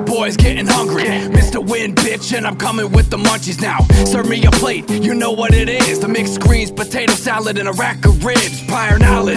[0.00, 1.04] your boy's getting hungry.
[1.04, 1.64] Mr.
[1.64, 3.80] Win, bitch, and I'm coming with the munchies now.
[4.06, 6.00] Serve me a plate, you know what it is.
[6.00, 8.64] The mixed greens, potato salad, and a rack of ribs.
[8.66, 9.36] Prior knowledge,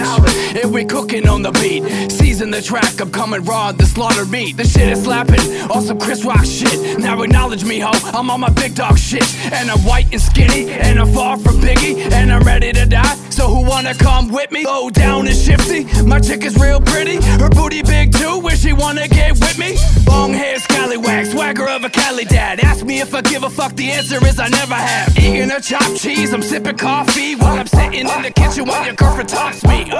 [0.62, 2.10] and we cooking on the beat.
[2.10, 4.56] Season the track, I'm coming raw, the slaughtered meat.
[4.56, 6.98] The shit is slapping, on some Chris Rock shit.
[6.98, 9.28] Now acknowledge me, ho, I'm on my big dog shit.
[9.52, 13.23] And I'm white and skinny, and I'm far from Biggie, and I'm ready to die.
[13.34, 14.64] So who wanna come with me?
[14.64, 15.82] Low down and shifty.
[16.04, 18.38] My chick is real pretty, her booty big too.
[18.38, 19.76] Where she wanna get with me?
[20.06, 22.60] Long hair, scallywag, swagger of a Cali dad.
[22.60, 25.18] Ask me if I give a fuck, the answer is I never have.
[25.18, 28.94] Eating a chopped cheese, I'm sipping coffee while I'm sitting in the kitchen while your
[28.94, 29.90] girlfriend talks me.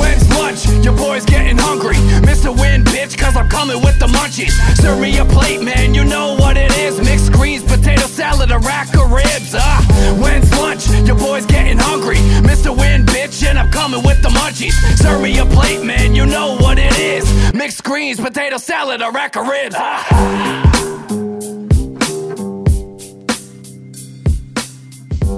[0.00, 0.66] When's lunch?
[0.84, 1.96] Your boy's getting hungry.
[2.26, 2.50] Mr.
[2.58, 4.54] Win, bitch, cause I'm coming with the munchies.
[4.82, 6.98] Serve me a plate, man, you know what it is.
[7.00, 9.54] Mixed greens, potato salad, a rack of ribs.
[9.54, 9.80] Ah,
[10.20, 10.88] when's lunch?
[11.06, 12.18] Your boy's getting hungry.
[12.42, 12.63] Mr.
[12.72, 14.72] Win, bitch, and I'm coming with the munchies.
[14.98, 17.52] Serve me a plate, man, you know what it is.
[17.52, 19.76] Mixed greens, potato salad, a rack of ribs.
[19.78, 20.70] Ah.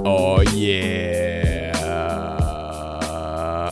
[0.08, 1.72] Oh yeah.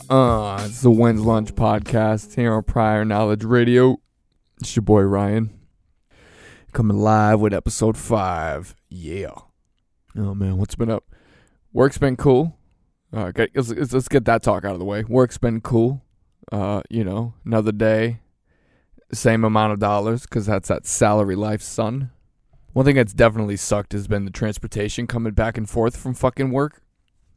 [0.09, 3.97] Uh, it's the When's Lunch podcast here on Prior Knowledge Radio.
[4.61, 5.49] It's your boy Ryan.
[6.73, 8.75] Coming live with episode five.
[8.89, 9.31] Yeah.
[10.17, 11.05] Oh man, what's been up?
[11.73, 12.57] Work's been cool.
[13.15, 15.05] Uh, okay, let's, let's, get that talk out of the way.
[15.05, 16.01] Work's been cool.
[16.51, 18.19] Uh, you know, another day,
[19.13, 22.11] same amount of dollars because that's that salary life, son.
[22.73, 26.51] One thing that's definitely sucked has been the transportation coming back and forth from fucking
[26.51, 26.81] work.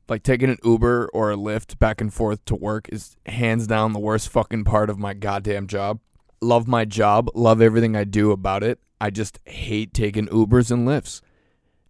[0.09, 3.93] Like taking an Uber or a Lyft back and forth to work is hands down
[3.93, 6.01] the worst fucking part of my goddamn job.
[6.41, 8.81] Love my job, love everything I do about it.
[9.01, 11.21] I just hate taking Ubers and Lyfts.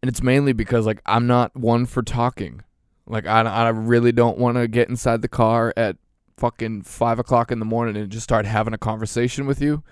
[0.02, 2.60] And it's mainly because like I'm not one for talking.
[3.08, 5.96] Like I, I really don't want to get inside the car at
[6.36, 9.82] fucking five o'clock in the morning and just start having a conversation with you.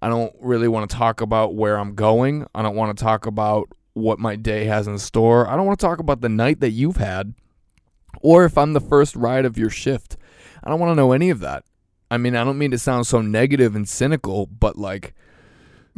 [0.00, 2.46] I don't really want to talk about where I'm going.
[2.54, 5.48] I don't want to talk about what my day has in store.
[5.48, 7.34] I don't want to talk about the night that you've had
[8.20, 10.16] or if I'm the first ride of your shift.
[10.62, 11.64] I don't want to know any of that.
[12.10, 15.14] I mean, I don't mean to sound so negative and cynical, but like,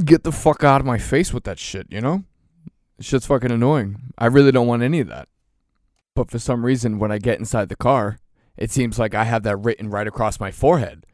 [0.05, 2.25] get the fuck out of my face with that shit, you know?
[3.01, 4.13] Shit's fucking annoying.
[4.17, 5.29] I really don't want any of that.
[6.15, 8.19] But for some reason, when I get inside the car,
[8.57, 11.05] it seems like I have that written right across my forehead.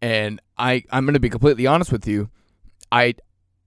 [0.00, 2.30] And I, I'm going to be completely honest with you.
[2.90, 3.14] I,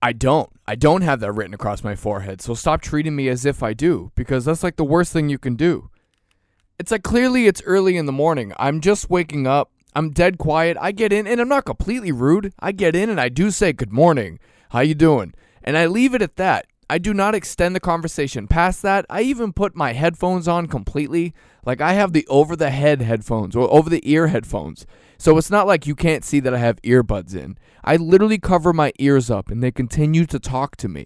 [0.02, 0.50] I don't.
[0.68, 2.42] I don't have that written across my forehead.
[2.42, 5.38] So stop treating me as if I do, because that's like the worst thing you
[5.38, 5.90] can do.
[6.80, 8.54] It's like clearly it's early in the morning.
[8.58, 9.72] I'm just waking up.
[9.96, 10.78] I'm dead quiet.
[10.80, 12.54] I get in and I'm not completely rude.
[12.60, 14.40] I get in and I do say good morning.
[14.70, 15.34] How you doing?
[15.64, 16.68] And I leave it at that.
[16.90, 19.06] I do not extend the conversation past that.
[19.10, 21.36] I even put my headphones on completely.
[21.64, 24.88] Like I have the over the head headphones or over the ear headphones.
[25.20, 27.60] So it's not like you can't see that I have earbuds in.
[27.84, 31.06] I literally cover my ears up and they continue to talk to me.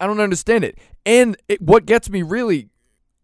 [0.00, 0.76] I don't understand it.
[1.06, 2.68] And it, what gets me really,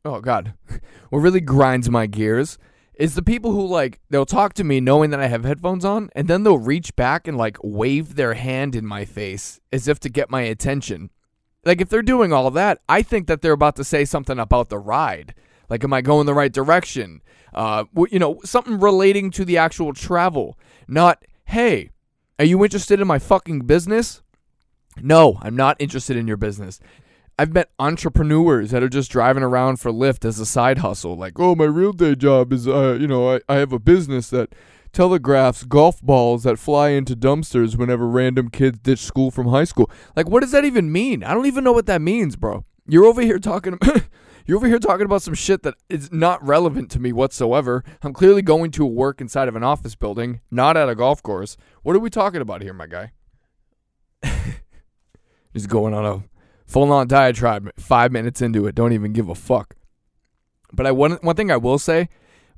[0.05, 0.55] oh God,
[1.11, 2.59] what really grinds my gears
[2.95, 6.11] is the people who like, they'll talk to me knowing that I have headphones on
[6.15, 9.99] and then they'll reach back and like wave their hand in my face as if
[10.01, 11.11] to get my attention.
[11.65, 14.69] Like if they're doing all that, I think that they're about to say something about
[14.69, 15.35] the ride.
[15.69, 17.21] Like, am I going the right direction?
[17.53, 20.59] Uh, you know, something relating to the actual travel.
[20.87, 21.91] Not, hey,
[22.39, 24.23] are you interested in my fucking business?
[25.01, 26.81] No, I'm not interested in your business.
[27.39, 31.17] I've met entrepreneurs that are just driving around for Lyft as a side hustle.
[31.17, 34.31] Like, oh, my real day job is, uh, you know, I, I have a business
[34.31, 34.55] that
[34.93, 39.91] telegraphs golf balls that fly into dumpsters whenever random kids ditch school from high school.
[40.17, 41.23] Like, what does that even mean?
[41.23, 42.65] I don't even know what that means, bro.
[42.87, 43.79] You're over here talking.
[44.47, 47.85] You're over here talking about some shit that is not relevant to me whatsoever.
[48.01, 51.59] I'm clearly going to work inside of an office building, not at a golf course.
[51.83, 53.13] What are we talking about here, my guy?
[55.53, 56.25] Just going on a
[56.67, 58.75] full on diatribe five minutes into it.
[58.75, 59.77] Don't even give a fuck.
[60.73, 62.09] But I one one thing I will say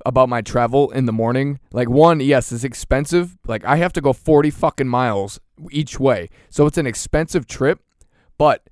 [0.05, 3.37] about my travel in the morning, like one, yes, it's expensive.
[3.47, 5.39] Like I have to go 40 fucking miles
[5.69, 6.29] each way.
[6.49, 7.79] So it's an expensive trip.
[8.37, 8.67] But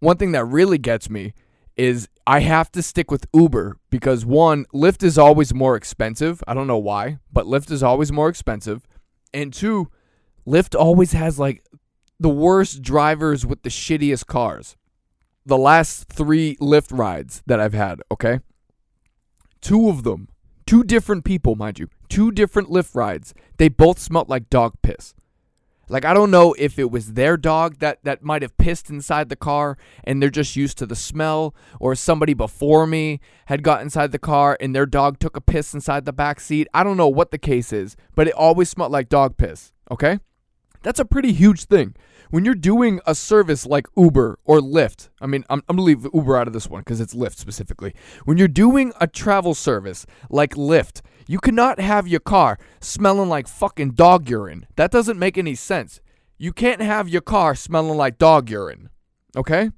[0.00, 1.34] one thing that really gets me
[1.76, 6.42] is I have to stick with Uber because one, Lyft is always more expensive.
[6.46, 8.86] I don't know why, but Lyft is always more expensive.
[9.32, 9.90] And two,
[10.46, 11.64] Lyft always has like
[12.20, 14.76] the worst drivers with the shittiest cars.
[15.46, 18.40] The last three Lyft rides that I've had, okay?
[19.60, 20.28] Two of them,
[20.66, 25.14] two different people, mind you, two different Lyft rides, they both smelled like dog piss.
[25.88, 29.28] Like I don't know if it was their dog that that might have pissed inside
[29.28, 33.82] the car and they're just used to the smell or somebody before me had got
[33.82, 36.68] inside the car and their dog took a piss inside the back seat.
[36.72, 40.20] I don't know what the case is, but it always smelled like dog piss, okay?
[40.82, 41.94] That's a pretty huge thing.
[42.30, 46.06] When you're doing a service like Uber or Lyft, I mean, I'm, I'm gonna leave
[46.12, 47.94] Uber out of this one because it's Lyft specifically.
[48.24, 53.48] When you're doing a travel service like Lyft, you cannot have your car smelling like
[53.48, 54.66] fucking dog urine.
[54.76, 56.00] That doesn't make any sense.
[56.38, 58.90] You can't have your car smelling like dog urine.
[59.36, 59.70] Okay?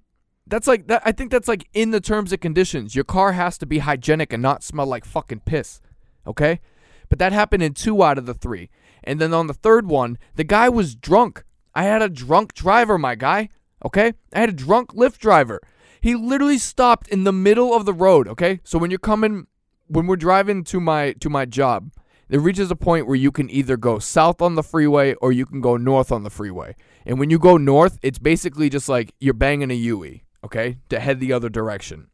[0.46, 2.94] That's like that I think that's like in the terms and conditions.
[2.94, 5.80] Your car has to be hygienic and not smell like fucking piss.
[6.26, 6.60] Okay?
[7.08, 8.68] But that happened in 2 out of the 3.
[9.04, 11.44] And then on the third one, the guy was drunk.
[11.76, 13.50] I had a drunk driver, my guy.
[13.84, 14.14] Okay?
[14.32, 15.60] I had a drunk Lyft driver.
[16.00, 18.60] He literally stopped in the middle of the road, okay?
[18.64, 19.46] So when you're coming
[19.88, 21.92] when we're driving to my to my job,
[22.28, 25.46] it reaches a point where you can either go south on the freeway or you
[25.46, 26.74] can go north on the freeway.
[27.04, 30.98] And when you go north, it's basically just like you're banging a Yui, okay, to
[30.98, 32.08] head the other direction.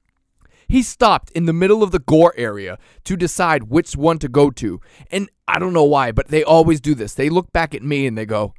[0.68, 4.50] He stopped in the middle of the gore area to decide which one to go
[4.50, 4.80] to.
[5.10, 7.14] And I don't know why, but they always do this.
[7.14, 8.54] They look back at me and they go,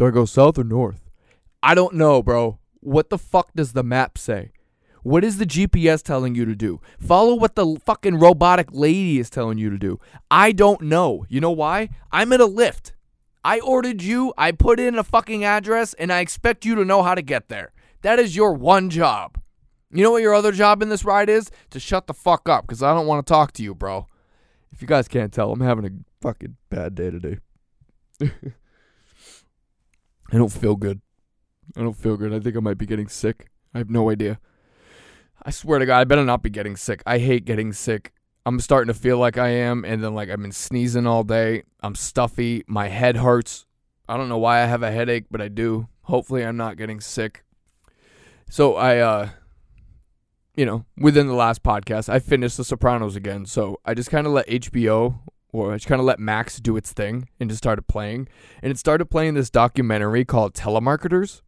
[0.00, 1.10] Do I go south or north?
[1.62, 2.58] I don't know, bro.
[2.80, 4.50] What the fuck does the map say?
[5.02, 6.80] What is the GPS telling you to do?
[6.98, 10.00] Follow what the fucking robotic lady is telling you to do.
[10.30, 11.26] I don't know.
[11.28, 11.90] You know why?
[12.10, 12.92] I'm in a Lyft.
[13.44, 17.02] I ordered you, I put in a fucking address, and I expect you to know
[17.02, 17.74] how to get there.
[18.00, 19.38] That is your one job.
[19.92, 21.50] You know what your other job in this ride is?
[21.72, 24.06] To shut the fuck up, because I don't want to talk to you, bro.
[24.72, 25.90] If you guys can't tell, I'm having a
[26.22, 27.36] fucking bad day today.
[30.32, 31.00] I don't feel good.
[31.76, 32.32] I don't feel good.
[32.32, 33.48] I think I might be getting sick.
[33.74, 34.38] I have no idea.
[35.42, 37.02] I swear to God, I better not be getting sick.
[37.06, 38.12] I hate getting sick.
[38.44, 41.64] I'm starting to feel like I am, and then like I've been sneezing all day.
[41.80, 42.64] I'm stuffy.
[42.66, 43.66] My head hurts.
[44.08, 45.88] I don't know why I have a headache, but I do.
[46.02, 47.44] Hopefully, I'm not getting sick.
[48.48, 49.28] So I, uh,
[50.56, 53.46] you know, within the last podcast, I finished The Sopranos again.
[53.46, 55.20] So I just kind of let HBO
[55.52, 58.28] or I just kind of let Max do its thing and just started playing.
[58.62, 61.42] And it started playing this documentary called Telemarketers.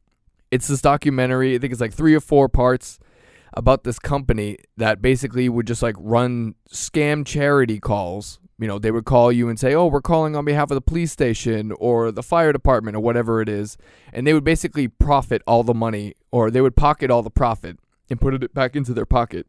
[0.51, 1.55] It's this documentary.
[1.55, 2.99] I think it's like three or four parts
[3.55, 8.39] about this company that basically would just like run scam charity calls.
[8.59, 10.81] You know, they would call you and say, "Oh, we're calling on behalf of the
[10.81, 13.77] police station or the fire department or whatever it is,"
[14.13, 17.79] and they would basically profit all the money or they would pocket all the profit
[18.09, 19.47] and put it back into their pocket.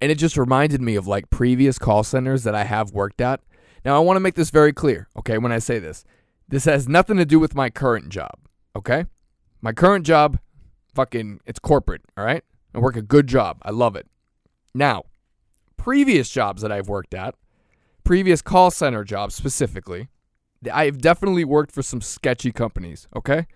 [0.00, 3.40] And it just reminded me of like previous call centers that I have worked at.
[3.84, 6.04] Now, I want to make this very clear, okay, when I say this.
[6.48, 8.38] This has nothing to do with my current job,
[8.76, 9.06] okay?
[9.60, 10.38] My current job,
[10.94, 12.44] fucking, it's corporate, all right?
[12.74, 13.58] I work a good job.
[13.62, 14.06] I love it.
[14.74, 15.04] Now,
[15.76, 17.34] previous jobs that I've worked at,
[18.04, 20.08] previous call center jobs specifically,
[20.72, 23.46] I've definitely worked for some sketchy companies, okay?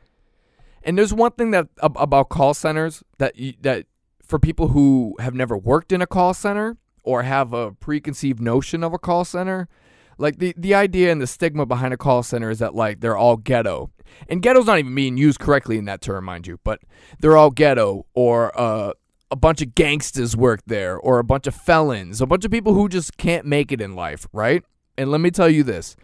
[0.83, 3.87] And there's one thing that about call centers that that
[4.23, 8.83] for people who have never worked in a call center or have a preconceived notion
[8.83, 9.69] of a call center,
[10.19, 13.17] like the the idea and the stigma behind a call center is that like they're
[13.17, 13.91] all ghetto.
[14.29, 16.81] And ghetto's not even being used correctly in that term, mind you, but
[17.21, 18.93] they're all ghetto or uh
[19.31, 22.75] a bunch of gangsters work there or a bunch of felons, a bunch of people
[22.75, 24.63] who just can't make it in life, right?
[24.97, 25.97] And let me tell you this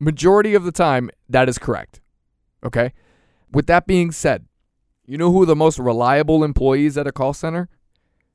[0.00, 2.00] majority of the time, that is correct.
[2.64, 2.92] Okay?
[3.52, 4.46] With that being said,
[5.06, 7.68] you know who are the most reliable employees at a call center?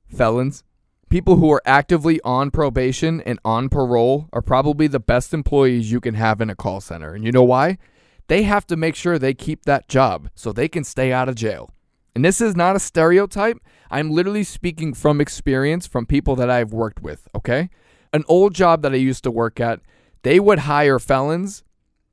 [0.08, 0.64] Felons.
[1.10, 6.00] People who are actively on probation and on parole are probably the best employees you
[6.00, 7.16] can have in a call center.
[7.16, 7.80] And you know why?
[8.28, 11.34] They have to make sure they keep that job so they can stay out of
[11.34, 11.72] jail.
[12.14, 13.58] And this is not a stereotype.
[13.90, 17.72] I'm literally speaking from experience from people that I've worked with, okay?
[18.14, 19.80] An old job that I used to work at,
[20.22, 21.64] they would hire felons,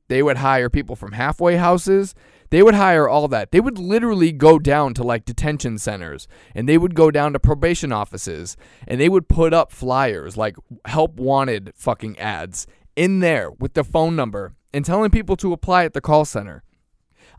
[0.07, 2.15] they would hire people from halfway houses,
[2.49, 3.51] they would hire all that.
[3.51, 7.39] They would literally go down to like detention centers and they would go down to
[7.39, 8.55] probation offices
[8.87, 13.83] and they would put up flyers like help wanted fucking ads in there with the
[13.83, 16.63] phone number and telling people to apply at the call center.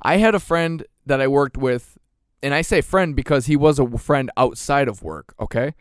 [0.00, 1.99] I had a friend that I worked with
[2.43, 5.75] and I say friend because he was a friend outside of work, okay?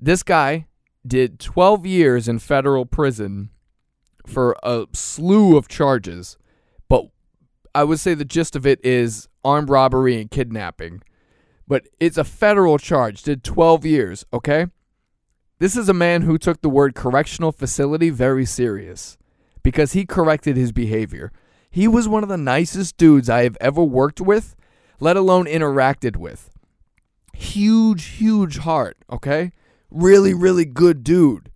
[0.00, 0.66] This guy
[1.06, 3.50] did 12 years in federal prison
[4.26, 6.36] for a slew of charges,
[7.74, 11.02] I would say the gist of it is armed robbery and kidnapping.
[11.66, 14.66] But it's a federal charge, did 12 years, okay?
[15.58, 19.18] This is a man who took the word correctional facility very serious
[19.62, 21.30] because he corrected his behavior.
[21.70, 24.56] He was one of the nicest dudes I have ever worked with
[25.00, 26.50] let alone interacted with.
[27.34, 29.52] Huge, huge heart, okay?
[29.90, 31.50] Really, really good dude.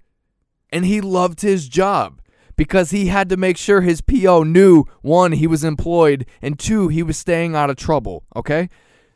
[0.70, 2.20] And he loved his job
[2.56, 6.88] because he had to make sure his PO knew one, he was employed, and two,
[6.88, 8.68] he was staying out of trouble, okay?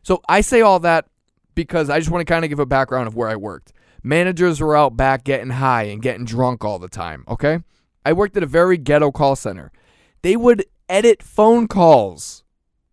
[0.02, 1.06] So I say all that
[1.54, 3.72] because I just want to kind of give a background of where I worked.
[4.02, 7.60] Managers were out back getting high and getting drunk all the time, okay?
[8.04, 9.72] I worked at a very ghetto call center.
[10.22, 12.44] They would edit phone calls,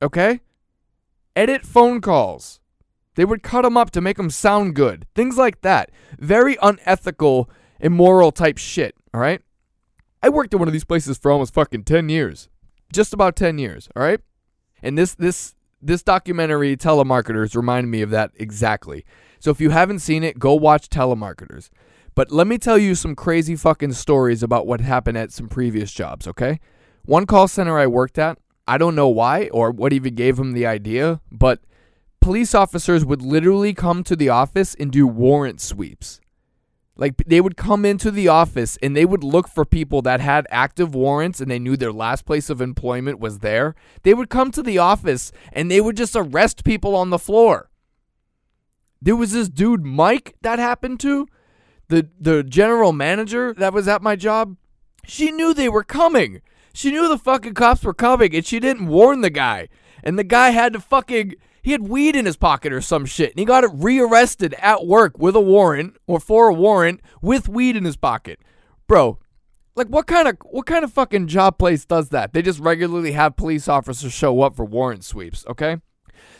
[0.02, 0.40] okay?
[1.36, 2.60] edit phone calls.
[3.16, 5.06] They would cut them up to make them sound good.
[5.14, 5.92] Things like that.
[6.20, 9.42] Very unethical, immoral type shit, all right?
[10.24, 12.48] I worked at one of these places for almost fucking 10 years.
[12.94, 14.22] Just about 10 years, all right?
[14.82, 19.06] And this this this documentary telemarketers reminded me of that exactly.
[19.40, 21.70] So if you haven't seen it, go watch telemarketers.
[22.16, 25.92] But let me tell you some crazy fucking stories about what happened at some previous
[25.92, 26.62] jobs, okay?
[27.04, 30.54] One call center I worked at, I don't know why or what even gave him
[30.54, 31.60] the idea, but
[32.22, 36.22] police officers would literally come to the office and do warrant sweeps.
[36.96, 40.46] Like they would come into the office and they would look for people that had
[40.52, 43.74] active warrants and they knew their last place of employment was there.
[44.04, 47.70] They would come to the office and they would just arrest people on the floor.
[49.02, 51.28] There was this dude Mike that happened to,
[51.90, 54.56] the the general manager that was at my job.
[55.06, 56.42] She knew they were coming.
[56.74, 59.68] She knew the fucking cops were coming and she didn't warn the guy.
[60.04, 63.32] And the guy had to fucking he had weed in his pocket or some shit,
[63.32, 67.78] and he got rearrested at work with a warrant or for a warrant with weed
[67.78, 68.40] in his pocket.
[68.86, 69.20] Bro,
[69.76, 72.34] like what kind of what kind of fucking job place does that?
[72.34, 75.78] They just regularly have police officers show up for warrant sweeps, okay?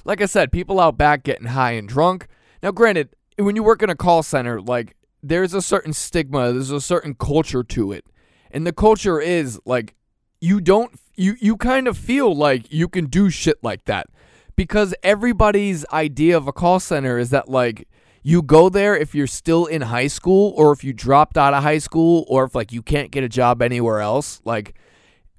[0.04, 2.28] Like I said, people out back getting high and drunk.
[2.62, 6.70] Now, granted, when you work in a call center, like there's a certain stigma, there's
[6.70, 8.06] a certain culture to it.
[8.52, 9.96] And the culture is like
[10.42, 14.08] you don't you you kind of feel like you can do shit like that
[14.56, 17.88] because everybody's idea of a call center is that like
[18.24, 21.62] you go there if you're still in high school or if you dropped out of
[21.62, 24.42] high school or if like you can't get a job anywhere else.
[24.46, 24.76] Like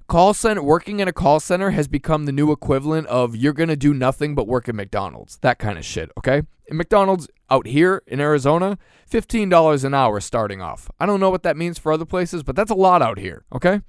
[0.07, 3.69] call center working in a call center has become the new equivalent of you're going
[3.69, 6.43] to do nothing but work at McDonald's that kind of shit okay?
[6.69, 8.77] And McDonald's out here in Arizona
[9.09, 10.89] $15 an hour starting off.
[10.99, 13.45] I don't know what that means for other places but that's a lot out here
[13.51, 13.81] okay?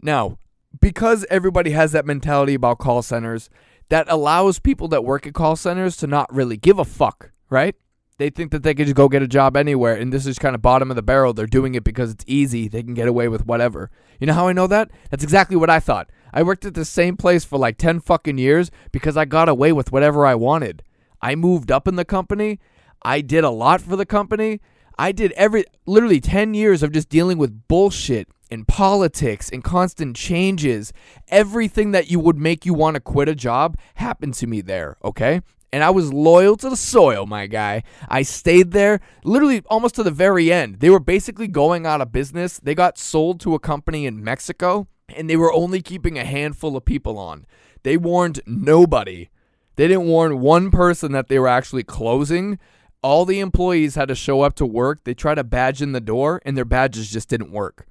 [0.00, 0.38] Now
[0.80, 3.48] because everybody has that mentality about call centers
[3.92, 7.76] that allows people that work at call centers to not really give a fuck, right?
[8.16, 10.54] They think that they could just go get a job anywhere, and this is kind
[10.54, 11.34] of bottom of the barrel.
[11.34, 12.68] They're doing it because it's easy.
[12.68, 13.90] They can get away with whatever.
[14.18, 14.90] You know how I know that?
[15.10, 16.08] That's exactly what I thought.
[16.32, 19.72] I worked at the same place for like 10 fucking years because I got away
[19.72, 20.82] with whatever I wanted.
[21.20, 22.60] I moved up in the company.
[23.02, 24.62] I did a lot for the company.
[24.98, 30.14] I did every literally 10 years of just dealing with bullshit and politics and constant
[30.14, 30.92] changes.
[31.28, 34.98] Everything that you would make you want to quit a job happened to me there,
[35.02, 35.40] okay?
[35.72, 37.82] And I was loyal to the soil, my guy.
[38.08, 40.80] I stayed there literally almost to the very end.
[40.80, 42.60] They were basically going out of business.
[42.62, 46.76] They got sold to a company in Mexico, and they were only keeping a handful
[46.76, 47.46] of people on.
[47.84, 49.30] They warned nobody.
[49.76, 52.58] They didn't warn one person that they were actually closing.
[53.02, 55.04] All the employees had to show up to work.
[55.04, 57.86] They tried to badge in the door, and their badges just didn't work.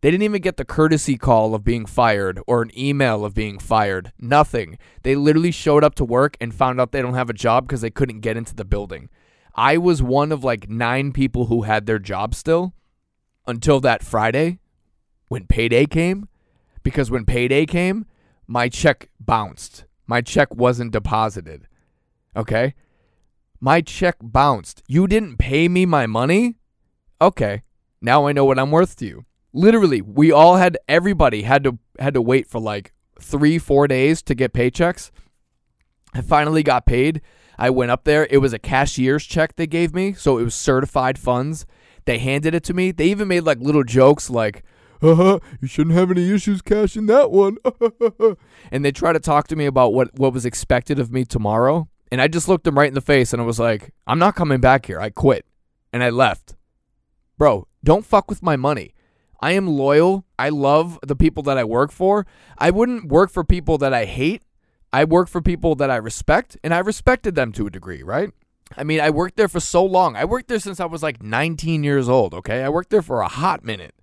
[0.00, 3.58] They didn't even get the courtesy call of being fired or an email of being
[3.58, 4.12] fired.
[4.18, 4.78] Nothing.
[5.02, 7.82] They literally showed up to work and found out they don't have a job because
[7.82, 9.10] they couldn't get into the building.
[9.54, 12.72] I was one of like nine people who had their job still
[13.46, 14.58] until that Friday
[15.28, 16.28] when payday came.
[16.82, 18.06] Because when payday came,
[18.46, 19.84] my check bounced.
[20.06, 21.68] My check wasn't deposited.
[22.34, 22.74] Okay?
[23.60, 24.82] My check bounced.
[24.88, 26.56] You didn't pay me my money?
[27.20, 27.62] Okay.
[28.00, 29.26] Now I know what I'm worth to you.
[29.52, 34.22] Literally, we all had everybody had to had to wait for like three, four days
[34.22, 35.10] to get paychecks.
[36.14, 37.20] I finally got paid.
[37.58, 38.26] I went up there.
[38.30, 41.66] It was a cashier's check they gave me, so it was certified funds.
[42.06, 42.90] They handed it to me.
[42.90, 44.64] They even made like little jokes like,
[45.02, 47.58] uh-huh, you shouldn't have any issues cashing that one.
[48.72, 51.88] and they tried to talk to me about what, what was expected of me tomorrow.
[52.10, 54.34] And I just looked them right in the face and I was like, I'm not
[54.34, 55.00] coming back here.
[55.00, 55.46] I quit.
[55.92, 56.56] And I left.
[57.38, 58.94] Bro, don't fuck with my money.
[59.40, 60.24] I am loyal.
[60.38, 62.26] I love the people that I work for.
[62.58, 64.42] I wouldn't work for people that I hate.
[64.92, 68.30] I work for people that I respect, and I respected them to a degree, right?
[68.76, 70.16] I mean, I worked there for so long.
[70.16, 72.62] I worked there since I was like 19 years old, okay?
[72.62, 73.94] I worked there for a hot minute.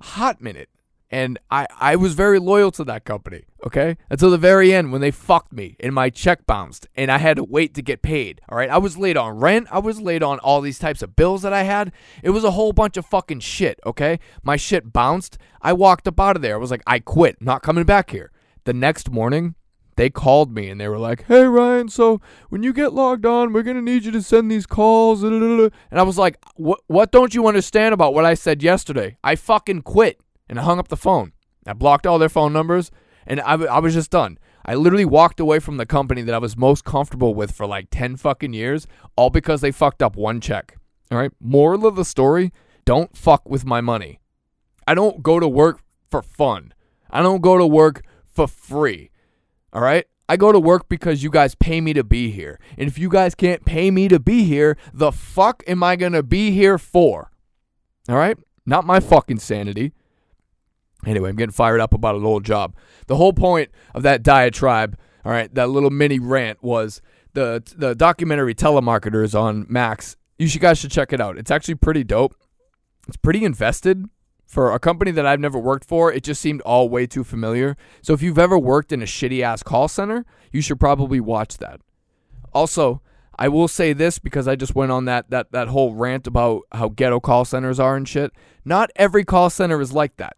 [0.00, 0.68] Hot minute.
[1.10, 3.96] And I, I was very loyal to that company, okay?
[4.10, 7.36] Until the very end when they fucked me and my check bounced and I had
[7.36, 8.68] to wait to get paid, all right?
[8.68, 9.68] I was late on rent.
[9.70, 11.92] I was late on all these types of bills that I had.
[12.24, 14.18] It was a whole bunch of fucking shit, okay?
[14.42, 15.38] My shit bounced.
[15.62, 16.54] I walked up out of there.
[16.54, 17.40] I was like, I quit.
[17.40, 18.32] Not coming back here.
[18.64, 19.54] The next morning,
[19.96, 22.20] they called me and they were like, "Hey Ryan, so
[22.50, 26.02] when you get logged on, we're gonna need you to send these calls." And I
[26.02, 26.80] was like, "What?
[26.86, 29.16] What don't you understand about what I said yesterday?
[29.24, 31.32] I fucking quit." And I hung up the phone.
[31.66, 32.90] I blocked all their phone numbers,
[33.26, 34.38] and I, I was just done.
[34.64, 37.88] I literally walked away from the company that I was most comfortable with for like
[37.90, 38.86] 10 fucking years,
[39.16, 40.76] all because they fucked up one check.
[41.10, 41.30] All right.
[41.40, 42.52] Moral of the story
[42.84, 44.20] don't fuck with my money.
[44.86, 46.74] I don't go to work for fun.
[47.10, 49.10] I don't go to work for free.
[49.72, 50.06] All right.
[50.28, 52.58] I go to work because you guys pay me to be here.
[52.76, 56.12] And if you guys can't pay me to be here, the fuck am I going
[56.12, 57.30] to be here for?
[58.08, 58.36] All right?
[58.64, 59.92] Not my fucking sanity.
[61.04, 62.74] Anyway, I'm getting fired up about an old job.
[63.06, 67.02] The whole point of that diatribe, all right, that little mini rant was
[67.34, 70.16] the the documentary Telemarketers on Max.
[70.38, 71.38] You should, guys should check it out.
[71.38, 72.34] It's actually pretty dope.
[73.08, 74.04] It's pretty invested
[74.46, 76.12] for a company that I've never worked for.
[76.12, 77.76] It just seemed all way too familiar.
[78.02, 81.58] So if you've ever worked in a shitty ass call center, you should probably watch
[81.58, 81.80] that.
[82.52, 83.02] Also,
[83.38, 86.62] I will say this because I just went on that that that whole rant about
[86.72, 88.32] how ghetto call centers are and shit.
[88.64, 90.36] Not every call center is like that.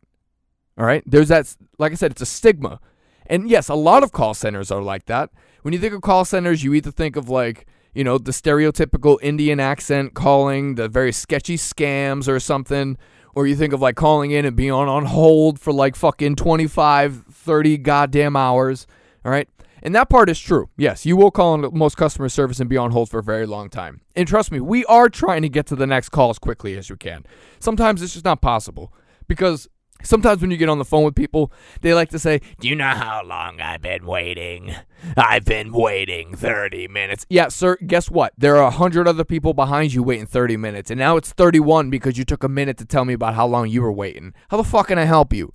[0.78, 1.02] All right?
[1.04, 2.80] There's that like I said it's a stigma.
[3.26, 5.30] And yes, a lot of call centers are like that.
[5.62, 9.18] When you think of call centers, you either think of like, you know, the stereotypical
[9.20, 12.96] Indian accent calling, the very sketchy scams or something,
[13.34, 16.36] or you think of like calling in and being on, on hold for like fucking
[16.36, 18.86] 25, 30 goddamn hours.
[19.24, 19.48] All right?
[19.82, 20.70] And that part is true.
[20.76, 23.46] Yes, you will call in most customer service and be on hold for a very
[23.46, 24.00] long time.
[24.16, 26.88] And trust me, we are trying to get to the next call as quickly as
[26.88, 27.24] you can.
[27.60, 28.92] Sometimes it's just not possible
[29.28, 29.68] because
[30.02, 32.74] sometimes when you get on the phone with people, they like to say, Do you
[32.74, 34.74] know how long I've been waiting?
[35.16, 37.26] I've been waiting 30 minutes.
[37.28, 38.32] Yeah, sir, guess what?
[38.36, 40.90] There are 100 other people behind you waiting 30 minutes.
[40.90, 43.68] And now it's 31 because you took a minute to tell me about how long
[43.68, 44.34] you were waiting.
[44.50, 45.52] How the fuck can I help you?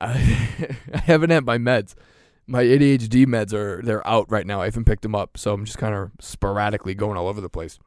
[0.00, 0.16] I
[1.04, 1.94] haven't had my meds
[2.46, 4.60] my ADHD meds are they're out right now.
[4.60, 7.48] I haven't picked them up, so I'm just kind of sporadically going all over the
[7.48, 7.78] place.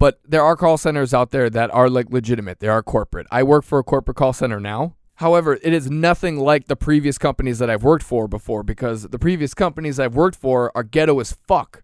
[0.00, 2.60] But there are call centers out there that are like legitimate.
[2.60, 3.26] They are corporate.
[3.30, 4.96] I work for a corporate call center now.
[5.16, 9.18] However, it is nothing like the previous companies that I've worked for before because the
[9.18, 11.82] previous companies I've worked for are ghetto as fuck.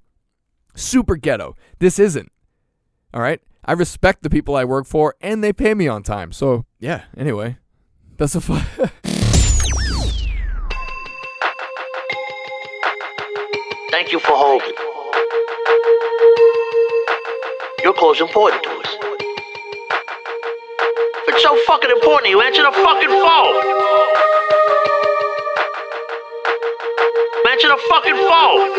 [0.74, 1.56] Super ghetto.
[1.78, 2.32] This isn't.
[3.12, 3.42] All right?
[3.66, 6.32] I respect the people I work for and they pay me on time.
[6.32, 7.58] So, yeah, anyway.
[8.16, 8.64] That's a fun
[13.90, 14.95] Thank you for holding.
[17.86, 18.96] Your call's important to us.
[21.22, 23.54] If it's so fucking important, you answer the fucking phone.
[27.48, 28.70] Answer the fucking phone.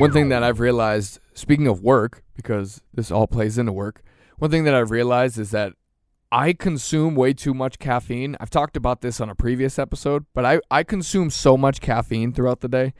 [0.00, 4.00] One thing that I've realized, speaking of work, because this all plays into work,
[4.38, 5.74] one thing that I've realized is that
[6.32, 8.38] I consume way too much caffeine.
[8.40, 12.32] I've talked about this on a previous episode, but I, I consume so much caffeine
[12.32, 12.94] throughout the day.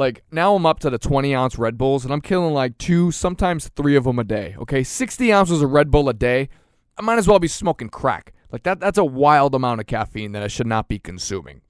[0.00, 3.12] Like now I'm up to the 20 ounce Red Bulls and I'm killing like two,
[3.12, 4.56] sometimes three of them a day.
[4.60, 6.48] Okay, 60 ounces of Red Bull a day.
[6.96, 8.32] I might as well be smoking crack.
[8.50, 11.60] Like that that's a wild amount of caffeine that I should not be consuming.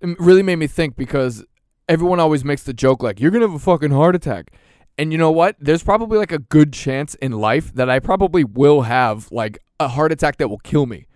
[0.00, 1.44] It really made me think because
[1.88, 4.50] everyone always makes the joke like you're gonna have a fucking heart attack.
[4.98, 5.54] And you know what?
[5.60, 9.86] There's probably like a good chance in life that I probably will have like a
[9.86, 11.06] heart attack that will kill me.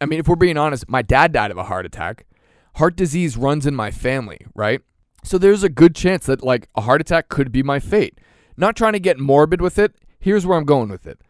[0.00, 2.24] I mean, if we're being honest, my dad died of a heart attack.
[2.76, 4.80] Heart disease runs in my family, right?
[5.24, 8.18] So there's a good chance that like a heart attack could be my fate.
[8.56, 9.96] Not trying to get morbid with it.
[10.20, 11.20] Here's where I'm going with it.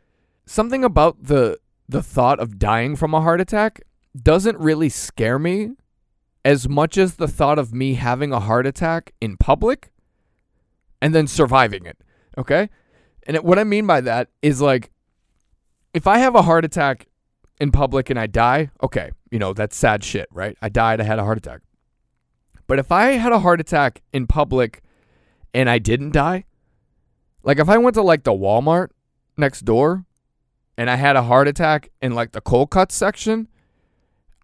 [0.44, 3.80] Something about the the thought of dying from a heart attack
[4.20, 5.72] doesn't really scare me
[6.44, 9.90] as much as the thought of me having a heart attack in public
[11.00, 11.98] and then surviving it.
[12.36, 12.68] Okay?
[13.26, 14.90] And it, what I mean by that is like
[15.92, 17.06] if I have a heart attack
[17.60, 20.56] in public and I die, okay, you know, that's sad shit, right?
[20.60, 21.60] I died, I had a heart attack.
[22.66, 24.82] But if I had a heart attack in public
[25.52, 26.44] and I didn't die,
[27.42, 28.88] like if I went to like the Walmart
[29.36, 30.06] next door
[30.76, 33.48] and I had a heart attack in like the cold cut section,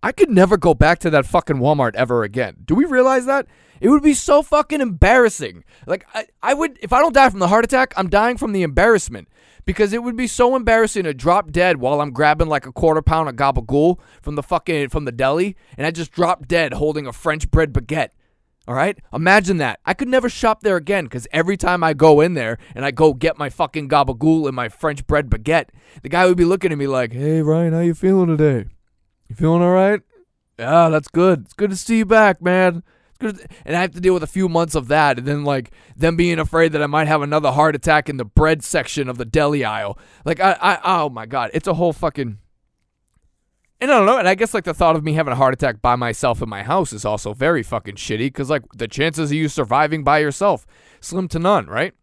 [0.02, 2.56] I could never go back to that fucking Walmart ever again.
[2.64, 3.46] Do we realize that?
[3.80, 5.64] It would be so fucking embarrassing.
[5.86, 8.52] Like I, I would if I don't die from the heart attack, I'm dying from
[8.52, 9.28] the embarrassment
[9.66, 13.02] because it would be so embarrassing to drop dead while I'm grabbing like a quarter
[13.02, 17.06] pound of gabagool from the fucking from the deli and I just drop dead holding
[17.06, 18.10] a French bread baguette.
[18.68, 18.98] All right?
[19.12, 19.80] Imagine that.
[19.84, 22.90] I could never shop there again because every time I go in there and I
[22.90, 25.68] go get my fucking gabagool and my French bread baguette,
[26.02, 28.66] the guy would be looking at me like, "Hey Ryan, how you feeling today?
[29.30, 30.00] You feeling all right?
[30.58, 31.42] Yeah, that's good.
[31.42, 32.82] It's good to see you back, man."
[33.20, 35.70] Good, and I have to deal with a few months of that, and then like
[35.94, 39.18] them being afraid that I might have another heart attack in the bread section of
[39.18, 39.96] the deli aisle.
[40.24, 42.38] Like I, I oh my god, it's a whole fucking.
[43.80, 45.54] And I don't know, and I guess like the thought of me having a heart
[45.54, 49.30] attack by myself in my house is also very fucking shitty because like the chances
[49.30, 50.66] of you surviving by yourself
[51.00, 51.94] slim to none, right?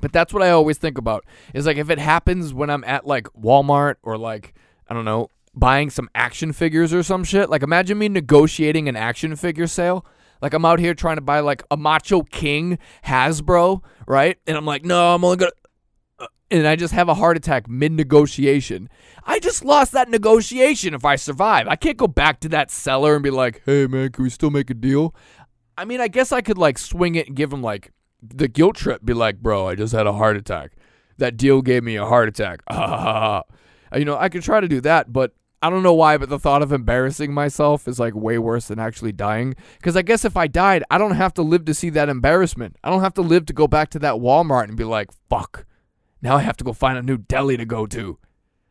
[0.00, 3.06] But that's what I always think about is like if it happens when I'm at
[3.06, 4.54] like Walmart or like
[4.88, 7.50] I don't know buying some action figures or some shit.
[7.50, 10.06] Like imagine me negotiating an action figure sale
[10.42, 14.38] like I'm out here trying to buy like a Macho King Hasbro, right?
[14.46, 15.52] And I'm like, no, I'm only gonna.
[16.18, 18.88] Uh, and I just have a heart attack mid negotiation,
[19.24, 21.68] I just lost that negotiation if I survive.
[21.68, 24.50] I can't go back to that seller and be like, hey, man, can we still
[24.50, 25.14] make a deal?
[25.78, 27.92] I mean, I guess I could like swing it and give him like
[28.22, 30.72] the guilt trip, be like, bro, I just had a heart attack.
[31.18, 32.60] That deal gave me a heart attack.
[33.94, 36.38] you know, I could try to do that, but I don't know why, but the
[36.38, 39.54] thought of embarrassing myself is like way worse than actually dying.
[39.78, 42.76] Because I guess if I died, I don't have to live to see that embarrassment.
[42.84, 45.64] I don't have to live to go back to that Walmart and be like, fuck,
[46.20, 48.18] now I have to go find a new deli to go to.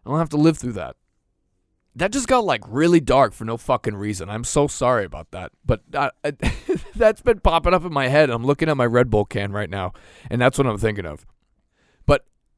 [0.06, 0.96] I don't have to live through that.
[1.96, 4.30] That just got like really dark for no fucking reason.
[4.30, 5.54] I'm so sorry about that.
[5.66, 6.12] But uh,
[6.96, 8.30] that's been popping up in my head.
[8.30, 9.94] I'm looking at my Red Bull can right now,
[10.30, 11.26] and that's what I'm thinking of.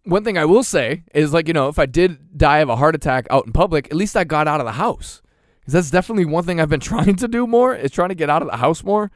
[0.08, 2.78] One thing I will say is like, you know, if I did die of a
[2.78, 5.22] heart attack out in public, at least I got out of the house.
[5.60, 8.30] Because that's definitely one thing I've been trying to do more is trying to get
[8.30, 9.12] out of the house more.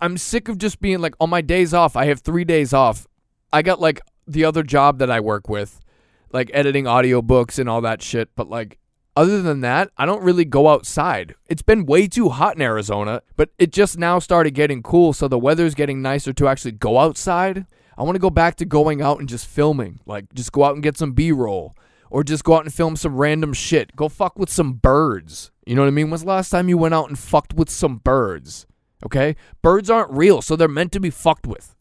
[0.00, 3.06] I'm sick of just being like on my days off, I have three days off.
[3.52, 5.78] I got like the other job that I work with,
[6.32, 8.80] like editing audiobooks and all that shit, but like
[9.14, 11.36] other than that, I don't really go outside.
[11.48, 15.28] It's been way too hot in Arizona, but it just now started getting cool, so
[15.28, 17.66] the weather's getting nicer to actually go outside.
[17.96, 20.00] I want to go back to going out and just filming.
[20.06, 21.74] Like, just go out and get some B roll.
[22.10, 23.96] Or just go out and film some random shit.
[23.96, 25.50] Go fuck with some birds.
[25.66, 26.10] You know what I mean?
[26.10, 28.66] When's the last time you went out and fucked with some birds?
[29.04, 29.34] Okay?
[29.62, 31.74] Birds aren't real, so they're meant to be fucked with.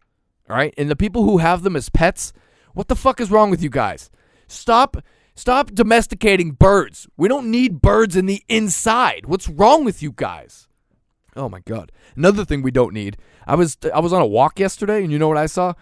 [0.50, 0.74] All right?
[0.78, 2.32] And the people who have them as pets,
[2.74, 4.10] what the fuck is wrong with you guys?
[4.48, 4.98] Stop
[5.36, 7.08] stop domesticating birds.
[7.18, 9.26] We don't need birds in the inside.
[9.26, 10.68] What's wrong with you guys?
[11.36, 11.92] Oh my god.
[12.16, 13.18] Another thing we don't need.
[13.48, 15.74] I was I was on a walk yesterday and you know what I saw?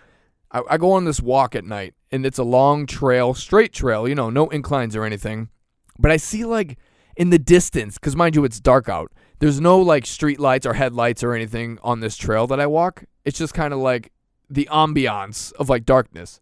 [0.51, 4.07] I, I go on this walk at night, and it's a long trail, straight trail,
[4.07, 5.49] you know, no inclines or anything.
[5.97, 6.77] But I see like
[7.15, 9.11] in the distance, because mind you, it's dark out.
[9.39, 13.05] There's no like street lights or headlights or anything on this trail that I walk.
[13.25, 14.11] It's just kind of like
[14.49, 16.41] the ambiance of like darkness.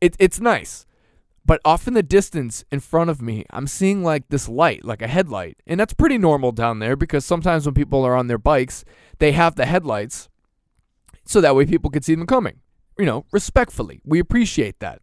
[0.00, 0.84] It, it's nice.
[1.44, 5.00] But off in the distance in front of me, I'm seeing like this light, like
[5.00, 5.56] a headlight.
[5.66, 8.84] And that's pretty normal down there because sometimes when people are on their bikes,
[9.18, 10.28] they have the headlights
[11.24, 12.60] so that way people can see them coming
[12.98, 14.00] you know, respectfully.
[14.04, 15.02] We appreciate that.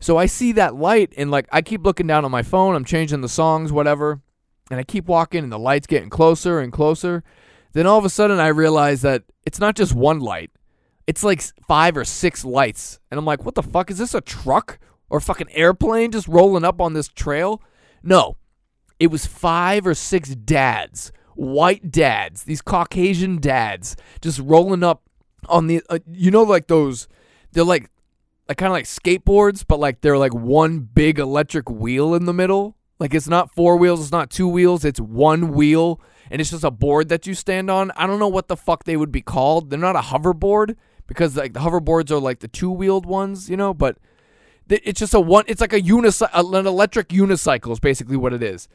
[0.00, 2.84] So I see that light and like I keep looking down on my phone, I'm
[2.84, 4.20] changing the songs, whatever,
[4.70, 7.24] and I keep walking and the light's getting closer and closer.
[7.72, 10.50] Then all of a sudden I realize that it's not just one light.
[11.06, 12.98] It's like five or six lights.
[13.10, 13.90] And I'm like, what the fuck?
[13.90, 14.78] Is this a truck
[15.10, 17.62] or a fucking airplane just rolling up on this trail?
[18.02, 18.36] No.
[19.00, 25.02] It was five or six dads, white dads, these Caucasian dads, just rolling up
[25.48, 27.08] on the, uh, you know, like those
[27.54, 27.90] they're like
[28.48, 32.34] like kind of like skateboards, but like they're like one big electric wheel in the
[32.34, 32.76] middle.
[32.98, 36.64] Like it's not four wheels, it's not two wheels, it's one wheel, and it's just
[36.64, 37.90] a board that you stand on.
[37.96, 39.70] I don't know what the fuck they would be called.
[39.70, 43.56] They're not a hoverboard because like the hoverboards are like the two wheeled ones, you
[43.56, 43.72] know.
[43.74, 43.98] But
[44.68, 45.44] it's just a one.
[45.48, 48.68] It's like a unicycle, an electric unicycle is basically what it is.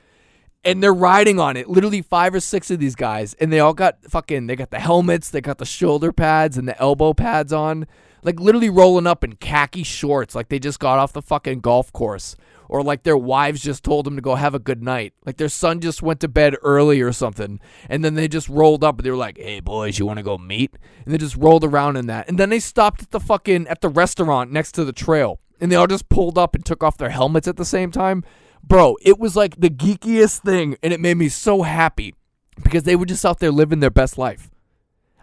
[0.66, 3.74] And they're riding on it, literally five or six of these guys, and they all
[3.74, 4.48] got fucking.
[4.48, 7.88] They got the helmets, they got the shoulder pads and the elbow pads on
[8.24, 11.92] like literally rolling up in khaki shorts like they just got off the fucking golf
[11.94, 12.36] course.
[12.68, 15.14] Or like their wives just told them to go have a good night.
[15.26, 18.84] Like their son just went to bed early or something and then they just rolled
[18.84, 20.76] up and they were like hey boys you want to go meet?
[21.04, 22.30] And they just rolled around in that.
[22.30, 25.72] And then they stopped at the fucking at the restaurant next to the trail and
[25.72, 28.24] they all just pulled up and took off their helmets at the same time.
[28.64, 32.14] Bro it was like the geekiest thing and it made me so happy
[32.62, 34.52] because they were just out there living their best life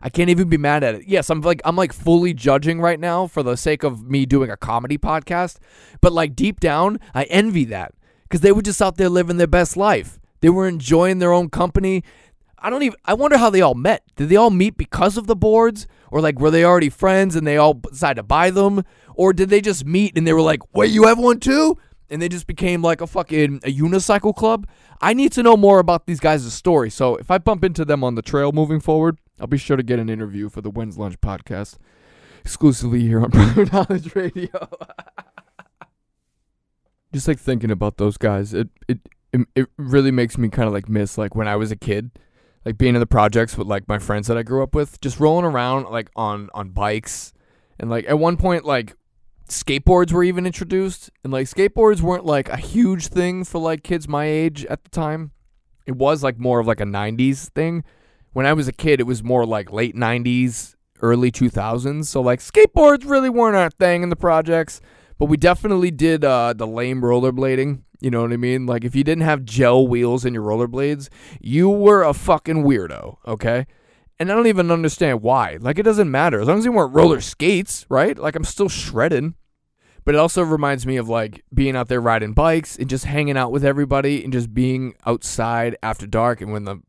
[0.02, 1.04] I can't even be mad at it.
[1.06, 4.50] Yes, I'm like I'm like fully judging right now for the sake of me doing
[4.50, 5.58] a comedy podcast,
[6.00, 7.94] but like deep down, I envy that
[8.28, 10.18] cuz they were just out there living their best life.
[10.40, 12.04] They were enjoying their own company.
[12.58, 14.02] I don't even I wonder how they all met.
[14.16, 17.46] Did they all meet because of the boards or like were they already friends and
[17.46, 20.60] they all decided to buy them or did they just meet and they were like,
[20.74, 21.78] "Wait, you have one too?"
[22.10, 24.66] and they just became like a fucking a unicycle club.
[25.00, 26.90] I need to know more about these guys' story.
[26.90, 29.82] So if I bump into them on the trail moving forward, I'll be sure to
[29.82, 31.76] get an interview for the When's Lunch podcast
[32.40, 34.48] exclusively here on Prior Knowledge Radio.
[37.12, 38.98] Just like thinking about those guys, it it
[39.54, 42.10] it really makes me kind of like miss like when I was a kid,
[42.64, 45.20] like being in the projects with like my friends that I grew up with, just
[45.20, 47.32] rolling around like on on bikes,
[47.78, 48.94] and like at one point like
[49.48, 54.08] skateboards were even introduced, and like skateboards weren't like a huge thing for like kids
[54.08, 55.32] my age at the time.
[55.86, 57.84] It was like more of like a '90s thing
[58.36, 62.04] when I was a kid, it was more like late 90s, early 2000s.
[62.04, 64.82] So, like, skateboards really weren't our thing in the projects,
[65.18, 67.80] but we definitely did uh, the lame rollerblading.
[67.98, 68.66] You know what I mean?
[68.66, 71.08] Like, if you didn't have gel wheels in your rollerblades,
[71.40, 73.66] you were a fucking weirdo, okay?
[74.20, 75.56] And I don't even understand why.
[75.58, 76.38] Like, it doesn't matter.
[76.38, 78.18] As long as you weren't roller skates, right?
[78.18, 79.34] Like, I'm still shredding.
[80.04, 83.36] But it also reminds me of like being out there riding bikes and just hanging
[83.36, 86.40] out with everybody and just being outside after dark.
[86.40, 86.80] And when the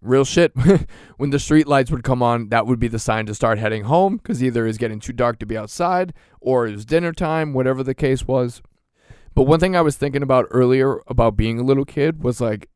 [0.00, 0.52] real shit,
[1.16, 3.84] when the street lights would come on, that would be the sign to start heading
[3.84, 7.52] home because either it's getting too dark to be outside or it was dinner time,
[7.52, 8.62] whatever the case was.
[9.34, 12.68] But one thing I was thinking about earlier about being a little kid was like,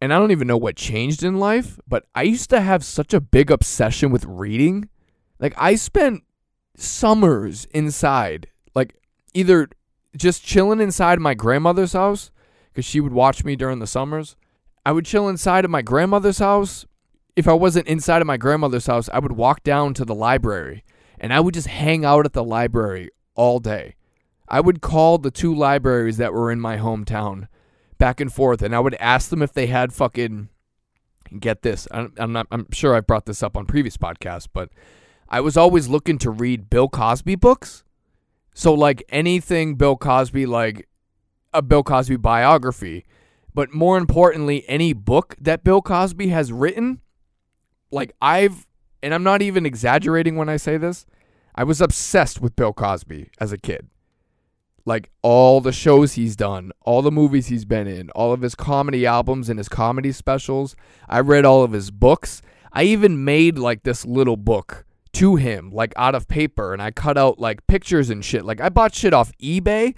[0.00, 3.14] and I don't even know what changed in life, but I used to have such
[3.14, 4.88] a big obsession with reading.
[5.38, 6.22] Like, I spent
[6.76, 8.94] summers inside, like,
[9.32, 9.68] either
[10.16, 12.30] just chilling inside my grandmother's house
[12.72, 14.36] because she would watch me during the summers.
[14.86, 16.86] I would chill inside of my grandmother's house.
[17.34, 20.84] If I wasn't inside of my grandmother's house, I would walk down to the library
[21.18, 23.96] and I would just hang out at the library all day.
[24.48, 27.48] I would call the two libraries that were in my hometown
[27.98, 30.50] back and forth and I would ask them if they had fucking
[31.40, 31.88] get this.
[31.90, 34.70] I'm, not I'm sure I brought this up on previous podcasts, but
[35.28, 37.82] I was always looking to read Bill Cosby books.
[38.54, 40.86] So like anything Bill Cosby like
[41.52, 43.04] a Bill Cosby biography,
[43.56, 47.00] but more importantly any book that Bill Cosby has written,
[47.90, 48.66] like I've
[49.02, 51.06] and I'm not even exaggerating when I say this,
[51.54, 53.88] I was obsessed with Bill Cosby as a kid.
[54.84, 58.54] Like all the shows he's done, all the movies he's been in, all of his
[58.54, 60.76] comedy albums and his comedy specials.
[61.08, 62.42] I read all of his books.
[62.74, 64.84] I even made like this little book
[65.16, 68.44] to him, like out of paper, and I cut out like pictures and shit.
[68.44, 69.94] Like I bought shit off eBay,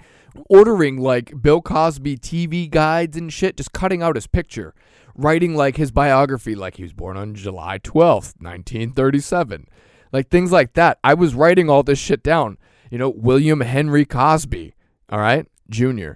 [0.49, 4.73] ordering like Bill Cosby TV guides and shit, just cutting out his picture,
[5.15, 9.67] writing like his biography, like he was born on July 12th, 1937.
[10.13, 10.99] Like things like that.
[11.03, 12.57] I was writing all this shit down.
[12.89, 14.73] You know, William Henry Cosby,
[15.09, 16.13] all right, Jr.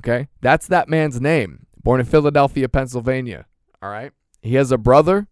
[0.00, 1.66] Okay, that's that man's name.
[1.84, 3.44] Born in Philadelphia, Pennsylvania.
[3.82, 5.28] All right, he has a brother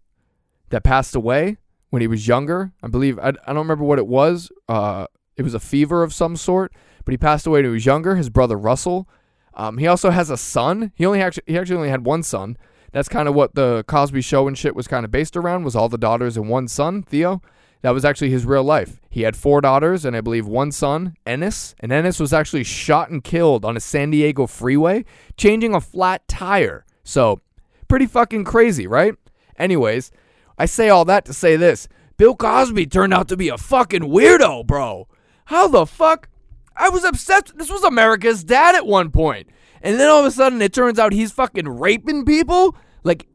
[0.69, 1.57] that passed away
[1.95, 2.73] when he was younger.
[2.83, 4.51] I believe I, I don't remember what it was.
[4.69, 6.73] Uh, it was a fever of some sort,
[7.05, 8.17] but he passed away when he was younger.
[8.17, 9.09] His brother Russell.
[9.55, 10.91] Um, he also has a son.
[10.97, 12.57] He only actually he actually only had one son.
[12.91, 15.63] That's kind of what the Cosby Show and shit was kind of based around.
[15.63, 17.41] Was all the daughters and one son, Theo.
[17.83, 19.01] That was actually his real life.
[19.09, 21.77] He had four daughters and I believe one son, Ennis.
[21.79, 25.05] And Ennis was actually shot and killed on a San Diego freeway,
[25.37, 26.85] changing a flat tire.
[27.05, 27.41] So,
[27.87, 29.15] pretty fucking crazy, right?
[29.57, 30.11] Anyways,
[30.59, 34.03] I say all that to say this Bill Cosby turned out to be a fucking
[34.03, 35.09] weirdo, bro.
[35.47, 36.29] How the fuck?
[36.77, 37.57] I was obsessed.
[37.57, 39.49] This was America's dad at one point.
[39.83, 42.77] And then all of a sudden it turns out he's fucking raping people?
[43.03, 43.27] Like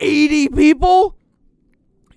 [0.00, 1.16] 80 people?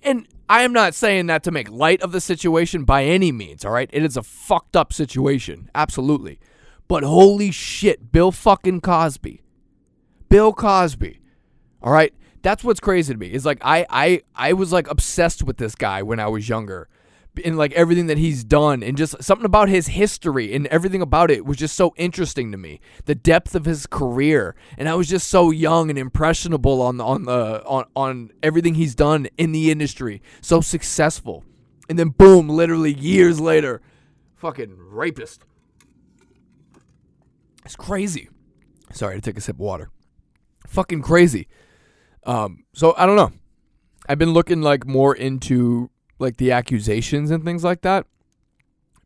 [0.02, 3.64] And I am not saying that to make light of the situation by any means,
[3.64, 3.90] all right?
[3.92, 5.70] It is a fucked up situation.
[5.74, 6.38] Absolutely.
[6.86, 9.42] But holy shit, Bill fucking Cosby.
[10.28, 11.20] Bill Cosby.
[11.82, 12.14] All right?
[12.48, 13.30] That's what's crazy to me.
[13.30, 16.88] Is like I I I was like obsessed with this guy when I was younger.
[17.44, 21.30] And like everything that he's done and just something about his history and everything about
[21.30, 22.80] it was just so interesting to me.
[23.04, 27.04] The depth of his career and I was just so young and impressionable on the,
[27.04, 30.22] on the on on everything he's done in the industry.
[30.40, 31.44] So successful.
[31.86, 33.82] And then boom, literally years later,
[34.36, 35.44] fucking rapist.
[37.66, 38.30] It's crazy.
[38.94, 39.90] Sorry to take a sip of water.
[40.66, 41.46] Fucking crazy.
[42.24, 43.32] Um, so I don't know.
[44.08, 48.06] I've been looking like more into like the accusations and things like that.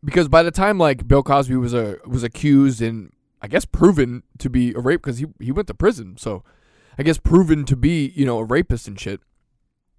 [0.04, 4.22] Because by the time like Bill Cosby was a was accused and I guess proven
[4.38, 6.44] to be a rape because he he went to prison, so
[6.98, 9.20] I guess proven to be you know a rapist and shit.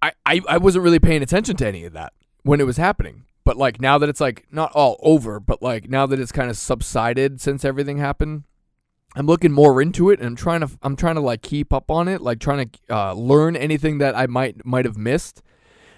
[0.02, 3.24] I, I I wasn't really paying attention to any of that when it was happening.
[3.44, 6.50] But like now that it's like not all over, but like now that it's kind
[6.50, 8.44] of subsided since everything happened,
[9.14, 11.90] I'm looking more into it and I'm trying to I'm trying to like keep up
[11.90, 15.42] on it, like trying to uh, learn anything that I might might have missed.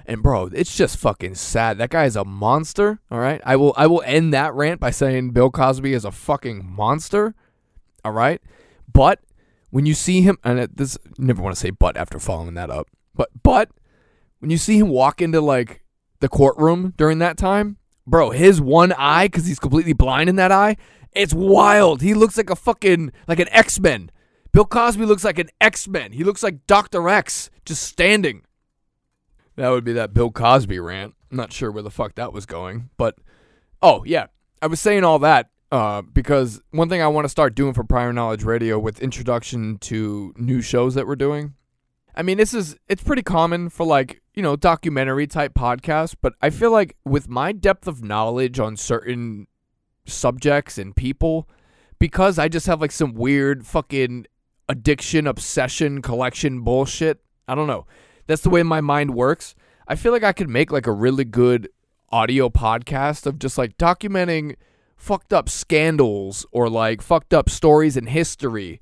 [0.05, 1.79] And bro, it's just fucking sad.
[1.79, 3.01] That guy is a monster.
[3.11, 6.13] All right, I will I will end that rant by saying Bill Cosby is a
[6.13, 7.35] fucking monster.
[8.05, 8.41] All right,
[8.93, 9.21] but
[9.71, 12.71] when you see him, and it, this never want to say but after following that
[12.71, 13.71] up, but but
[14.39, 15.83] when you see him walk into like
[16.21, 20.53] the courtroom during that time, bro, his one eye because he's completely blind in that
[20.53, 20.77] eye,
[21.17, 22.03] it's wild.
[22.03, 24.11] He looks like a fucking like an X Men.
[24.53, 26.13] Bill Cosby looks like an X Men.
[26.13, 28.43] He looks like Doctor X just standing.
[29.57, 31.15] That would be that Bill Cosby rant.
[31.31, 33.17] I'm not sure where the fuck that was going, but
[33.83, 34.27] oh yeah,
[34.63, 37.85] I was saying all that uh, because one thing I want to start doing for
[37.85, 41.55] Prior Knowledge Radio with introduction to new shows that we're doing.
[42.15, 46.35] I mean, this is it's pretty common for like you know documentary type podcasts, but
[46.41, 49.49] I feel like with my depth of knowledge on certain
[50.07, 51.49] subjects and people,
[51.99, 54.27] because I just have like some weird fucking
[54.69, 57.21] addiction, obsession, collection bullshit.
[57.49, 57.87] I don't know
[58.27, 59.55] that's the way my mind works.
[59.89, 61.69] I feel like I could make like a really good
[62.11, 64.57] audio podcast of just like documenting
[64.97, 68.81] fucked up scandals or like fucked up stories in history,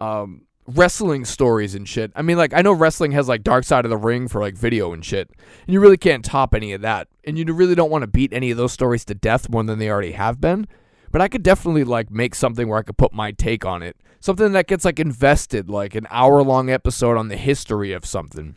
[0.00, 2.12] um, wrestling stories and shit.
[2.14, 4.56] I mean, like I know wrestling has like Dark Side of the Ring for like
[4.56, 5.30] video and shit,
[5.66, 8.32] and you really can't top any of that, and you really don't want to beat
[8.32, 10.66] any of those stories to death more than they already have been.
[11.10, 13.96] But I could definitely like make something where I could put my take on it,
[14.20, 18.56] something that gets like invested, like an hour long episode on the history of something.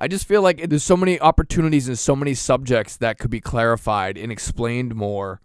[0.00, 3.40] I just feel like there's so many opportunities and so many subjects that could be
[3.40, 5.40] clarified and explained more.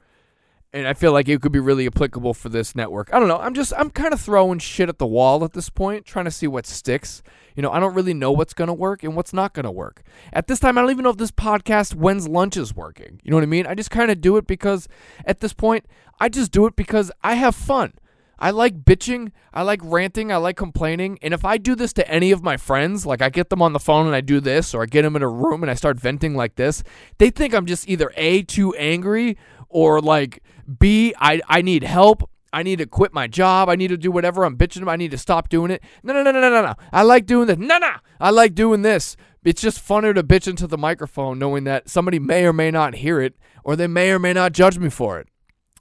[0.73, 3.13] And I feel like it could be really applicable for this network.
[3.13, 3.37] I don't know.
[3.37, 6.31] I'm just I'm kind of throwing shit at the wall at this point, trying to
[6.31, 7.21] see what sticks.
[7.55, 9.71] You know, I don't really know what's going to work and what's not going to
[9.71, 10.01] work.
[10.33, 13.21] At this time, I don't even know if this podcast when's lunch is working.
[13.23, 13.67] You know what I mean?
[13.67, 14.87] I just kind of do it because
[15.25, 15.85] at this point,
[16.19, 17.93] I just do it because I have fun.
[18.39, 21.17] I like bitching, I like ranting, I like complaining.
[21.21, 23.73] And if I do this to any of my friends, like I get them on
[23.73, 25.75] the phone and I do this, or I get them in a room and I
[25.75, 26.83] start venting like this,
[27.19, 29.37] they think I'm just either A, too angry,
[29.73, 30.41] or like
[30.79, 32.29] B, I, I need help.
[32.53, 33.67] I need to quit my job.
[33.67, 34.91] I need to do whatever I'm bitching about.
[34.91, 35.83] I need to stop doing it.
[36.03, 36.75] No, no, no, no, no, no.
[36.91, 37.57] I like doing this.
[37.57, 37.93] No, no.
[38.21, 39.17] I like doing this.
[39.43, 42.95] It's just funner to bitch into the microphone knowing that somebody may or may not
[42.95, 45.27] hear it, or they may or may not judge me for it.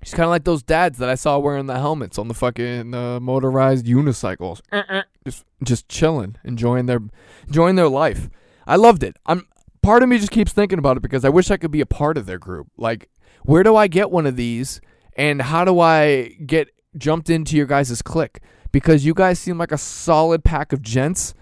[0.03, 2.93] She's kind of like those dads that I saw wearing the helmets on the fucking
[2.93, 4.61] uh, motorized unicycles,
[5.25, 7.01] just just chilling, enjoying their
[7.47, 8.29] enjoying their life.
[8.67, 9.17] I loved it.
[9.27, 9.47] I'm
[9.83, 11.87] part of me just keeps thinking about it because I wish I could be a
[11.87, 12.69] part of their group.
[12.77, 13.11] Like,
[13.45, 14.81] where do I get one of these,
[15.17, 18.41] and how do I get jumped into your guys' clique?
[18.71, 21.35] Because you guys seem like a solid pack of gents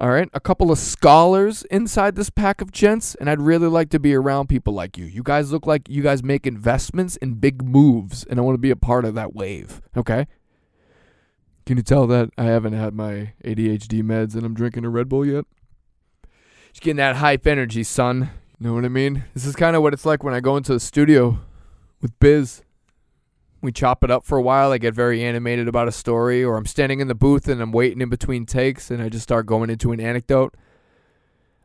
[0.00, 3.90] all right, a couple of scholars inside this pack of gents, and I'd really like
[3.90, 5.04] to be around people like you.
[5.04, 8.60] You guys look like you guys make investments in big moves, and I want to
[8.60, 9.82] be a part of that wave.
[9.96, 10.28] Okay?
[11.66, 15.08] Can you tell that I haven't had my ADHD meds and I'm drinking a Red
[15.08, 15.44] Bull yet?
[16.68, 18.30] Just getting that hype energy, son.
[18.58, 19.24] You know what I mean?
[19.34, 21.40] This is kind of what it's like when I go into the studio
[22.00, 22.62] with Biz
[23.60, 24.72] we chop it up for a while.
[24.72, 27.72] I get very animated about a story, or I'm standing in the booth and I'm
[27.72, 30.54] waiting in between takes, and I just start going into an anecdote.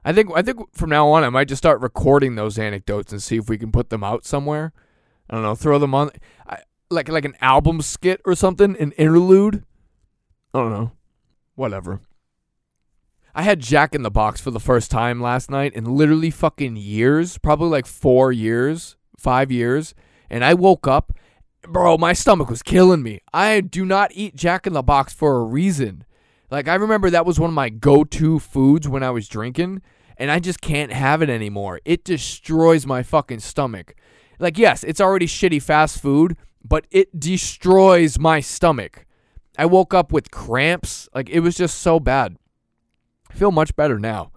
[0.04, 3.22] I think I think from now on I might just start recording those anecdotes and
[3.22, 4.74] see if we can put them out somewhere.
[5.30, 6.12] I don't know, throw them on
[6.48, 9.64] I, like like an album skit or something, an interlude.
[10.54, 10.92] I don't know,
[11.56, 12.02] whatever.
[13.36, 16.76] I had Jack in the Box for the first time last night in literally fucking
[16.76, 19.96] years, probably like four years, five years,
[20.34, 21.14] and I woke up
[21.68, 23.22] bro, my stomach was killing me.
[23.34, 26.04] I do not eat Jack in the Box for a reason.
[26.52, 29.82] Like I remember that was one of my go-to foods when I was drinking,
[30.18, 31.80] and I just can't have it anymore.
[31.86, 33.96] It destroys my fucking stomach.
[34.40, 39.06] Like yes, it's already shitty fast food, but it destroys my stomach.
[39.58, 41.08] I woke up with cramps.
[41.14, 42.38] Like it was just so bad.
[43.32, 44.32] I feel much better now.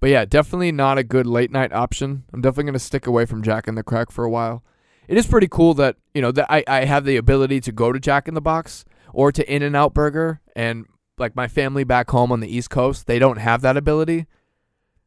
[0.00, 2.24] But yeah, definitely not a good late night option.
[2.32, 4.62] I'm definitely going to stick away from Jack in the Crack for a while
[5.08, 7.92] it is pretty cool that you know that I, I have the ability to go
[7.92, 10.86] to Jack in the Box or to In-N-Out Burger and
[11.18, 14.26] like my family back home on the East Coast, they don't have that ability.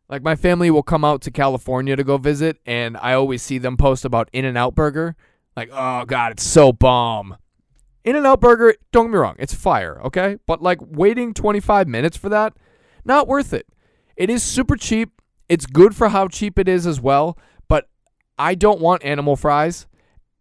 [0.10, 3.57] Like my family will come out to California to go visit and I always see
[3.57, 5.15] them post about In-N-Out Burger.
[5.55, 7.38] Like, oh god, it's so bomb.
[8.05, 10.38] In-N-Out Burger, don't get me wrong, it's fire, okay?
[10.45, 12.53] But like waiting 25 minutes for that,
[13.03, 13.67] not worth it.
[14.15, 15.21] It is super cheap.
[15.49, 17.38] It's good for how cheap it is as well,
[18.38, 19.88] I don't want animal fries.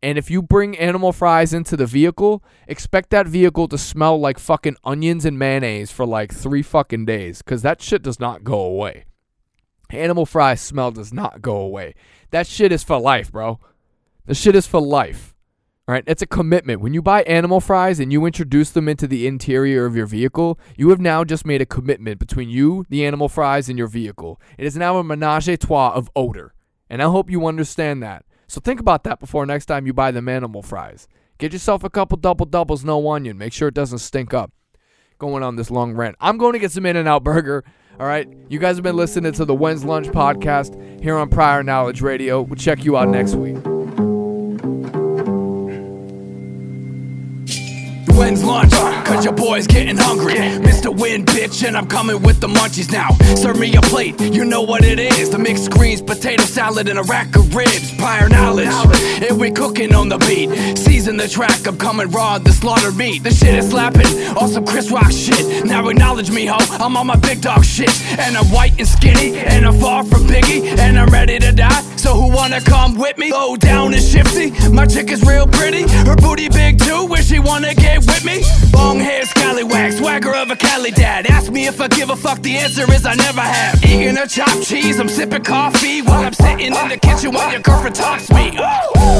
[0.03, 4.39] And if you bring animal fries into the vehicle, expect that vehicle to smell like
[4.39, 8.61] fucking onions and mayonnaise for like three fucking days because that shit does not go
[8.61, 9.07] away.
[9.91, 11.95] Animal fry smell does not go away.
[12.31, 13.59] That shit is for life, bro.
[14.27, 15.35] The shit is for life.
[15.89, 16.81] All right, it's a commitment.
[16.81, 20.59] When you buy animal fries and you introduce them into the interior of your vehicle,
[20.77, 24.41] you have now just made a commitment between you, the animal fries, and your vehicle.
[24.59, 26.56] It is now a menage a trois of odor.
[26.88, 28.25] And I hope you understand that.
[28.49, 31.09] So think about that before next time you buy the animal fries.
[31.38, 33.37] Get yourself a couple double doubles, no onion.
[33.37, 34.53] Make sure it doesn't stink up.
[35.18, 36.16] Going on this long rant.
[36.20, 37.64] I'm going to get some In N Out Burger.
[37.99, 38.29] All right.
[38.48, 42.42] You guys have been listening to the When's Lunch podcast here on Prior Knowledge Radio.
[42.42, 43.75] We'll check you out next week.
[48.11, 48.73] When's lunch?
[49.07, 50.35] Cause your boy's getting hungry.
[50.35, 50.94] Mr.
[50.96, 53.11] Wind, bitch, and I'm coming with the munchies now.
[53.37, 55.31] Serve me a plate, you know what it is.
[55.31, 57.94] The mixed greens, potato salad, and a rack of ribs.
[57.96, 58.69] Prior knowledge,
[59.23, 60.77] and we cooking on the beat.
[60.77, 63.23] Season the track, I'm coming raw, the slaughter meat.
[63.23, 65.65] The shit is slapping, on some Chris Rock shit.
[65.65, 67.90] Now acknowledge me, ho, I'm on my big dog shit.
[68.19, 71.83] And I'm white and skinny, and I'm far from Biggie, and I'm ready to die.
[71.96, 73.33] So who wanna come with me?
[73.33, 74.50] Low down and shifty.
[74.71, 77.07] My chick is real pretty, her booty big too.
[77.07, 78.42] Where she wanna get with me?
[78.73, 81.27] Long hair, scallywag, swagger of a Cali dad.
[81.27, 83.83] Ask me if I give a fuck, the answer is I never have.
[83.85, 87.61] Eating a chopped cheese, I'm sipping coffee while I'm sitting in the kitchen while your
[87.61, 88.57] girlfriend talks me.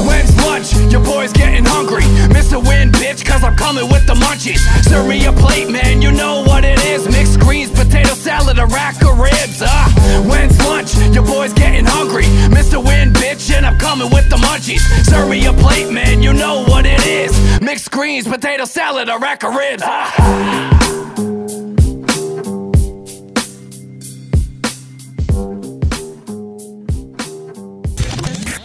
[0.07, 0.73] When's lunch?
[0.91, 2.03] Your boy's getting hungry.
[2.29, 2.57] Mr.
[2.65, 4.59] Win, bitch, cause I'm coming with the munchies.
[4.85, 7.07] Serve me a plate, man, you know what it is.
[7.07, 9.61] Mixed greens, potato salad, a rack of ribs.
[9.61, 10.95] Ah, when's lunch?
[11.13, 12.25] Your boy's getting hungry.
[12.53, 12.83] Mr.
[12.83, 14.81] Win, bitch, and I'm coming with the munchies.
[15.05, 17.31] Serve me a plate, man, you know what it is.
[17.61, 19.83] Mixed greens, potato salad, a rack of ribs.
[19.85, 20.11] Ah.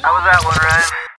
[0.02, 1.01] How was that one, Ryan?